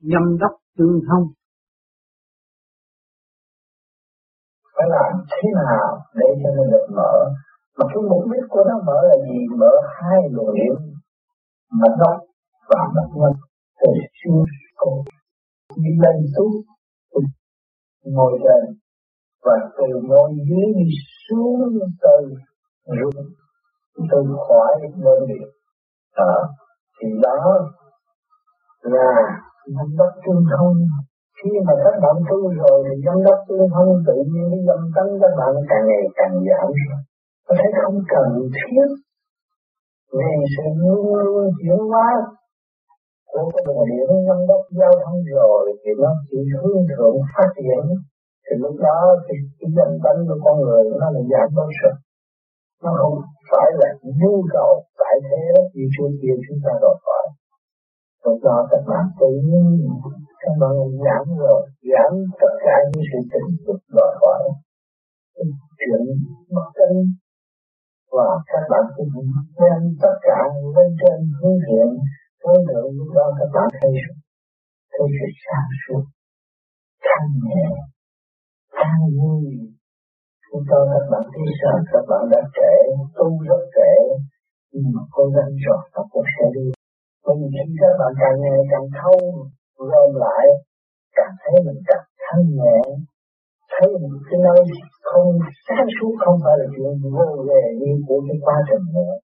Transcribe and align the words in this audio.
nhâm 0.00 0.38
đốc 0.40 0.50
tương 0.78 1.00
thông. 1.08 1.24
Phải 4.74 4.86
làm 4.90 5.12
thế 5.30 5.48
nào 5.54 5.98
để 6.14 6.26
cho 6.42 6.50
nó 6.56 6.64
được 6.72 6.86
mở. 6.96 7.14
Mà 7.78 7.84
cái 7.88 8.02
mục 8.10 8.24
đích 8.32 8.44
của 8.48 8.64
nó 8.68 8.74
mở 8.86 8.98
là 9.08 9.16
gì? 9.26 9.38
Mở 9.56 9.72
hai 9.94 10.20
luồng 10.30 10.54
điểm 10.54 10.74
mà 11.70 11.88
đốc 11.98 12.16
và 12.68 12.80
mạch 12.94 13.12
nhân. 13.14 13.32
Từ 13.80 13.88
xương 14.18 14.44
cổ 14.76 15.04
đi 15.76 15.90
lên 16.02 16.16
xuống 16.36 16.52
ngồi 18.04 18.38
trên 18.44 18.78
và 19.44 19.52
từ 19.78 20.00
ngồi 20.02 20.30
dưới 20.48 20.66
đi 20.76 20.90
xuống 21.28 21.60
từ 22.02 22.34
rung 22.86 23.24
từ 24.10 24.36
khỏi 24.48 24.72
đơn 25.04 25.26
vị 25.28 25.40
à, 26.12 26.34
thì 27.00 27.08
đó 27.22 27.58
là 28.82 29.40
giám 29.74 29.88
đốc 30.00 30.12
tương 30.24 30.42
thông. 30.50 30.76
Khi 31.38 31.50
mà 31.66 31.74
các 31.84 31.94
bạn 32.02 32.16
tu 32.28 32.38
rồi 32.60 32.76
thì 32.86 32.94
giám 33.04 33.18
đốc 33.26 33.38
tương 33.48 33.66
thông 33.74 33.90
tự 34.06 34.16
nhiên 34.30 34.44
cái 34.52 34.60
dâm 34.68 34.80
tánh 34.94 35.10
các 35.22 35.32
bạn 35.38 35.52
càng 35.70 35.84
ngày 35.88 36.04
càng 36.18 36.34
giảm. 36.46 36.68
Có 37.46 37.52
thấy 37.58 37.70
không 37.82 37.98
cần 38.12 38.28
thiết. 38.56 38.88
Vì 40.16 40.32
sự 40.54 40.66
luôn 40.82 41.00
luôn 41.24 41.44
chuyển 41.60 41.80
hóa 41.90 42.08
của 43.32 43.44
cái 43.52 43.62
đường 43.66 43.84
điện 43.90 44.08
giám 44.26 44.40
đốc 44.50 44.62
giao 44.80 44.92
thông 45.02 45.18
rồi 45.36 45.62
thì 45.80 45.90
nó 46.02 46.10
chỉ 46.28 46.38
hướng 46.52 46.82
thượng 46.90 47.16
phát 47.34 47.48
triển. 47.58 47.84
Thì 48.44 48.52
lúc 48.62 48.74
đó 48.86 48.98
thì 49.24 49.34
cái 49.58 49.68
danh 49.76 49.94
tánh 50.04 50.20
của 50.28 50.38
con 50.44 50.56
người 50.64 50.82
nó 51.00 51.06
là 51.14 51.22
giảm 51.30 51.48
bớt 51.56 51.70
rồi 51.82 51.94
nó 52.84 52.90
không 53.00 53.16
phải 53.50 53.68
là 53.80 53.88
nhu 54.20 54.34
cầu 54.54 54.72
tại 54.98 55.14
thế, 55.26 55.44
như 55.74 55.84
trước 55.94 56.10
kia 56.22 56.34
chúng 56.44 56.58
ta 56.64 56.72
đòi 56.82 56.96
hỏi 57.04 57.17
lúc 58.28 58.38
cho 58.44 58.54
các 58.70 58.82
bạn 58.90 59.04
tự 59.20 59.30
nhiên 59.48 59.66
các 60.42 60.54
bạn 60.60 60.74
giảm 61.04 61.24
rồi 61.42 61.60
giảm 61.90 62.12
tất 62.40 62.52
cả 62.64 62.74
những 62.90 63.04
sự 63.10 63.18
tình 63.32 63.48
dục 63.66 63.80
đòi 63.96 64.12
hỏi 64.20 64.40
chuyện 65.78 66.02
mất 66.54 66.68
cân 66.78 66.92
và 68.16 68.28
các 68.46 68.64
bạn 68.70 68.84
cũng 68.96 69.08
đem 69.60 69.80
tất 70.02 70.16
cả 70.22 70.40
lên 70.74 70.90
trên 71.00 71.18
hướng 71.40 71.58
thiện, 71.66 71.88
hướng 72.44 72.62
thượng 72.68 72.90
lúc 72.98 73.08
đó 73.14 73.26
các 73.38 73.48
bạn 73.54 73.68
thấy 73.80 73.92
thấy 74.92 75.06
sự 75.18 75.28
sáng 75.44 75.70
suốt, 75.82 76.04
thanh 77.06 77.28
nhẹ, 77.44 77.64
an 78.70 79.00
vui. 79.16 79.44
Chúng 80.52 80.64
tôi 80.70 80.82
các 80.92 81.04
bạn 81.10 81.22
thấy 81.32 81.46
sao 81.60 81.76
các 81.92 82.04
bạn 82.08 82.22
đã 82.32 82.40
trễ, 82.56 82.74
tu 83.16 83.26
rất 83.48 83.62
trễ, 83.76 83.92
nhưng 84.72 84.92
mà 84.94 85.02
cố 85.10 85.24
gắng 85.36 85.52
rồi 85.66 85.82
các 85.94 86.06
bạn 86.14 86.24
sẽ 86.38 86.46
đi 86.54 86.77
bởi 87.28 87.36
vì 87.40 87.62
các 87.80 87.92
bạn 88.00 88.12
càng 88.22 88.36
ngày 88.42 88.60
càng 88.72 88.86
thâu 88.98 89.16
gom 89.90 90.10
lại, 90.24 90.44
càng 91.16 91.34
thấy 91.42 91.54
mình 91.66 91.80
càng 91.88 92.06
thanh 92.24 92.46
nhẹ, 92.58 92.80
thấy 93.72 93.88
một 94.02 94.14
cái 94.28 94.38
nơi 94.46 94.60
không, 95.08 95.28
sáng 95.66 95.88
suốt 95.96 96.14
không 96.24 96.38
phải 96.44 96.54
là 96.60 96.66
chuyện 96.74 96.92
vô 97.16 97.28
về 97.48 97.62
như 97.80 97.92
của 98.06 98.20
cái 98.26 98.36
quá 98.44 98.56
trình 98.68 98.86
nữa. 98.96 99.14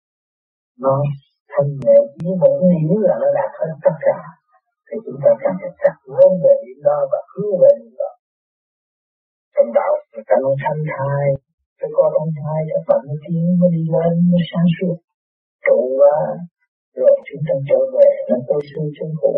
Nó 0.85 0.97
thanh 1.53 1.71
nhẹ 1.83 1.99
như 2.23 2.33
một 2.43 2.55
điểm 2.71 2.91
là 3.09 3.15
nó 3.23 3.29
đạt 3.39 3.51
hết 3.59 3.73
tất 3.87 3.97
cả. 4.07 4.19
Thì 4.87 4.97
chúng 5.05 5.19
ta 5.25 5.31
càng 5.43 5.57
phải 5.61 5.73
chặt 5.83 5.97
gom 6.15 6.33
về 6.45 6.55
điểm 6.65 6.79
đó 6.89 6.99
và 7.13 7.21
hướng 7.31 7.55
về 7.63 7.71
điểm 7.81 7.95
đó. 8.03 8.11
Trong 9.55 9.71
đạo, 9.79 9.93
người 10.13 10.25
ta 10.29 10.35
nói 10.43 10.55
sanh 10.63 10.83
thai 10.93 11.25
cái 11.79 11.91
con 11.97 12.11
ông 12.23 12.33
thai, 12.41 12.61
các 12.71 12.83
bạn 12.89 13.01
mới 13.09 13.19
tiến 13.25 13.45
mới 13.61 13.71
đi 13.77 13.83
lên, 13.95 14.13
mới 14.31 14.43
sáng 14.51 14.69
suốt. 14.77 14.97
Trụ 15.67 15.79
quá 15.99 16.17
rồi, 16.99 17.15
chúng 17.29 17.43
ta 17.47 17.55
trở 17.69 17.81
về 17.95 18.09
là 18.29 18.37
tôi 18.49 18.61
sư 18.71 18.83
chân 18.97 19.11
cũ 19.23 19.35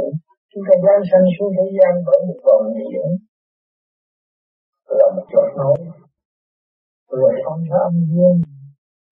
chúng 0.56 0.64
ta 0.68 0.74
giáng 0.84 1.02
sanh 1.10 1.26
xuống 1.34 1.52
thế 1.56 1.66
gian 1.76 1.92
bởi 2.06 2.18
một 2.28 2.38
vòng 2.46 2.64
điển 2.76 3.08
là 4.98 5.06
một 5.14 5.26
chỗ 5.32 5.42
máu. 5.58 5.74
Rồi 7.10 7.32
phong 7.44 7.62
ra 7.70 7.78
âm 7.88 7.96
dương 8.12 8.38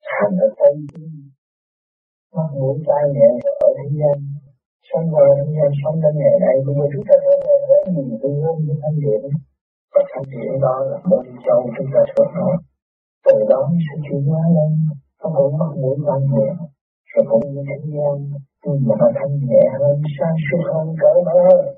thành 0.09 0.35
ở 0.47 0.49
tây 0.59 0.75
dương 0.91 1.15
mắt 2.37 2.49
mũi 2.59 2.75
tai 2.87 3.03
nhẹ 3.15 3.29
ở 3.67 3.69
thế 3.79 3.87
gian. 3.99 4.17
Sống 4.89 5.07
vào 5.15 5.29
thế 5.37 5.47
gian 5.57 5.71
sống 5.81 5.97
đến 6.03 6.15
ngày 6.21 6.37
nay 6.45 6.55
bây 6.67 6.75
giờ 6.79 6.85
chúng 6.93 7.05
ta 7.09 7.15
trở 7.25 7.35
về 7.45 7.57
với 7.69 7.81
nhìn 7.95 8.09
từ 8.23 8.29
hôn 8.43 8.57
với 8.67 8.77
thanh 8.83 8.99
điện. 9.05 9.23
Và 9.93 10.03
thanh 10.11 10.27
điện 10.33 10.53
đó 10.65 10.77
là 10.91 10.99
một 11.11 11.23
châu, 11.45 11.61
chúng 11.77 11.91
ta 11.95 12.01
thuộc 12.11 12.31
nói. 12.39 12.55
Từ 13.27 13.37
đó 13.51 13.61
sẽ 13.87 13.95
chuyển 14.05 14.23
hóa 14.29 14.43
lên 14.57 14.71
không 15.19 15.33
có 15.37 15.45
mắt 15.61 15.73
mũi 15.83 15.97
tai 16.07 16.21
nhẹ 16.33 16.49
rồi 17.15 17.25
cũng 17.31 17.55
như 17.55 17.63
thế 17.69 17.77
gian 17.93 18.15
nhưng 18.67 18.89
mà 19.01 19.07
thanh 19.15 19.35
nhẹ 19.49 19.65
hơn, 19.81 20.03
sáng 20.21 20.37
suốt 20.47 20.63
hơn, 20.73 20.97
cởi 21.01 21.23
mở 21.27 21.33
hơn. 21.49 21.75